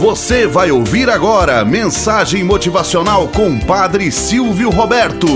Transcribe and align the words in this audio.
Você 0.00 0.46
vai 0.46 0.70
ouvir 0.70 1.10
agora 1.10 1.62
mensagem 1.62 2.42
motivacional 2.42 3.28
com 3.28 3.60
Padre 3.60 4.10
Silvio 4.10 4.70
Roberto. 4.70 5.26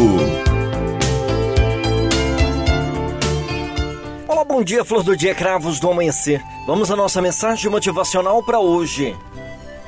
Olá, 4.27 4.43
bom 4.43 4.65
dia, 4.65 4.83
flor 4.83 5.03
do 5.03 5.15
dia, 5.15 5.35
cravos 5.35 5.79
do 5.79 5.91
amanhecer. 5.91 6.43
Vamos 6.67 6.91
à 6.91 6.97
nossa 6.97 7.21
mensagem 7.21 7.71
motivacional 7.71 8.43
para 8.43 8.59
hoje. 8.59 9.15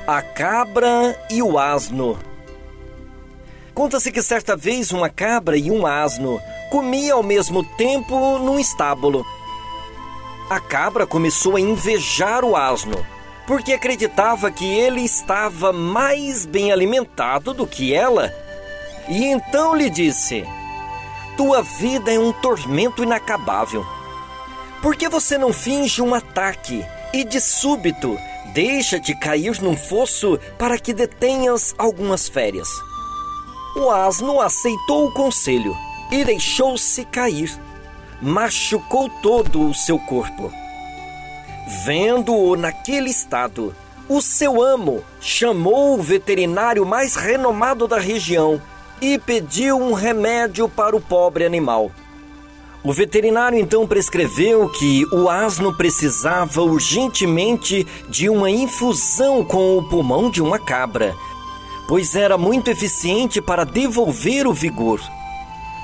A 0.05 0.21
cabra 0.21 1.19
e 1.31 1.41
o 1.41 1.57
asno. 1.57 2.15
Conta-se 3.73 4.11
que 4.11 4.21
certa 4.21 4.55
vez 4.55 4.91
uma 4.91 5.09
cabra 5.09 5.57
e 5.57 5.71
um 5.71 5.87
asno 5.87 6.39
comiam 6.69 7.17
ao 7.17 7.23
mesmo 7.23 7.63
tempo 7.63 8.37
num 8.37 8.59
estábulo. 8.59 9.25
A 10.47 10.59
cabra 10.59 11.07
começou 11.07 11.55
a 11.55 11.59
invejar 11.59 12.45
o 12.45 12.55
asno 12.55 13.16
porque 13.47 13.71
acreditava 13.71 14.51
que 14.51 14.65
ele 14.65 15.01
estava 15.01 15.71
mais 15.71 16.45
bem 16.45 16.69
alimentado 16.69 17.53
do 17.53 17.65
que 17.65 17.93
ela. 17.93 18.31
E 19.07 19.23
então 19.23 19.73
lhe 19.73 19.89
disse: 19.89 20.45
Tua 21.37 21.63
vida 21.63 22.13
é 22.13 22.19
um 22.19 22.33
tormento 22.33 23.01
inacabável. 23.01 23.85
Por 24.81 24.97
que 24.97 25.07
você 25.07 25.37
não 25.37 25.53
finge 25.53 26.01
um 26.01 26.13
ataque 26.13 26.85
e 27.13 27.23
de 27.23 27.39
súbito 27.39 28.17
deixa-te 28.53 29.15
cair 29.15 29.59
num 29.61 29.77
fosso 29.77 30.37
para 30.59 30.77
que 30.77 30.93
detenhas 30.93 31.73
algumas 31.77 32.27
férias? 32.27 32.67
O 33.77 33.89
asno 33.89 34.41
aceitou 34.41 35.07
o 35.07 35.13
conselho 35.13 35.75
e 36.11 36.23
deixou-se 36.25 37.05
cair. 37.05 37.57
Machucou 38.21 39.09
todo 39.21 39.69
o 39.69 39.73
seu 39.73 39.97
corpo. 39.99 40.51
Vendo-o 41.67 42.55
naquele 42.55 43.09
estado, 43.09 43.75
o 44.07 44.21
seu 44.21 44.63
amo 44.63 45.03
chamou 45.19 45.99
o 45.99 46.01
veterinário 46.01 46.85
mais 46.85 47.15
renomado 47.17 47.89
da 47.89 47.99
região 47.99 48.61
e 49.01 49.19
pediu 49.19 49.77
um 49.77 49.91
remédio 49.91 50.69
para 50.69 50.95
o 50.95 51.01
pobre 51.01 51.45
animal. 51.45 51.91
O 52.85 52.93
veterinário 52.93 53.59
então 53.59 53.85
prescreveu 53.85 54.69
que 54.69 55.03
o 55.13 55.29
asno 55.29 55.75
precisava 55.75 56.61
urgentemente 56.61 57.85
de 58.07 58.29
uma 58.29 58.49
infusão 58.49 59.43
com 59.43 59.77
o 59.77 59.89
pulmão 59.89 60.31
de 60.31 60.41
uma 60.41 60.57
cabra, 60.57 61.13
pois 61.85 62.15
era 62.15 62.37
muito 62.37 62.69
eficiente 62.69 63.41
para 63.41 63.65
devolver 63.65 64.47
o 64.47 64.53
vigor. 64.53 65.01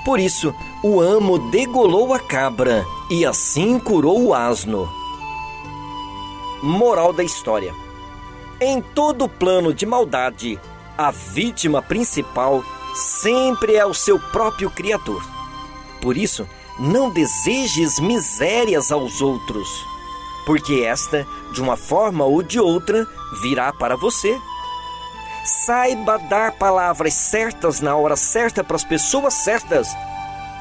Por 0.05 0.17
isso, 0.17 0.55
o 0.81 1.01
amo 1.01 1.51
degolou 1.51 2.13
a 2.13 2.19
cabra 2.19 2.85
e 3.11 3.25
assim 3.25 3.77
curou 3.77 4.23
o 4.27 4.33
asno. 4.33 5.02
Moral 6.63 7.11
da 7.11 7.25
história: 7.25 7.75
Em 8.61 8.81
todo 8.81 9.27
plano 9.27 9.73
de 9.73 9.85
maldade, 9.85 10.57
a 10.97 11.11
vítima 11.11 11.81
principal 11.81 12.63
sempre 12.95 13.75
é 13.75 13.85
o 13.85 13.93
seu 13.93 14.17
próprio 14.17 14.71
Criador. 14.71 15.21
Por 16.01 16.15
isso, 16.15 16.47
não 16.79 17.09
desejes 17.09 17.99
misérias 17.99 18.93
aos 18.93 19.19
outros, 19.19 19.67
porque 20.45 20.85
esta, 20.85 21.27
de 21.51 21.61
uma 21.61 21.75
forma 21.75 22.23
ou 22.23 22.41
de 22.41 22.61
outra, 22.61 23.05
virá 23.41 23.73
para 23.73 23.97
você. 23.97 24.39
Saiba 25.65 26.17
dar 26.17 26.53
palavras 26.53 27.13
certas 27.13 27.81
na 27.81 27.97
hora 27.97 28.15
certa 28.15 28.63
para 28.63 28.77
as 28.77 28.85
pessoas 28.85 29.33
certas 29.33 29.89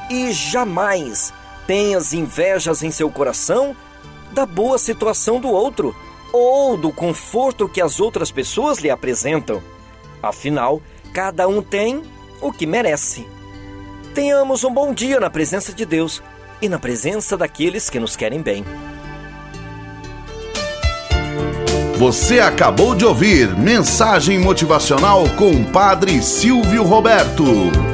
e 0.09 0.33
jamais 0.33 1.33
tenhas 1.65 2.11
invejas 2.11 2.83
em 2.83 2.91
seu 2.91 3.09
coração 3.09 3.73
da 4.33 4.45
boa 4.45 4.77
situação 4.77 5.39
do 5.39 5.49
outro 5.49 5.95
ou 6.33 6.75
do 6.75 6.91
conforto 6.91 7.69
que 7.69 7.79
as 7.79 7.99
outras 7.99 8.31
pessoas 8.31 8.79
lhe 8.79 8.89
apresentam. 8.89 9.61
Afinal, 10.21 10.81
cada 11.13 11.47
um 11.47 11.61
tem 11.61 12.01
o 12.41 12.51
que 12.51 12.65
merece. 12.65 13.27
Tenhamos 14.13 14.63
um 14.63 14.73
bom 14.73 14.93
dia 14.93 15.19
na 15.19 15.29
presença 15.29 15.71
de 15.71 15.85
Deus 15.85 16.21
e 16.61 16.67
na 16.67 16.79
presença 16.79 17.37
daqueles 17.37 17.89
que 17.89 17.99
nos 17.99 18.15
querem 18.15 18.41
bem. 18.41 18.65
Você 21.97 22.39
acabou 22.39 22.95
de 22.95 23.05
ouvir 23.05 23.55
Mensagem 23.55 24.39
Motivacional 24.39 25.23
com 25.37 25.63
Padre 25.63 26.21
Silvio 26.21 26.83
Roberto. 26.83 27.92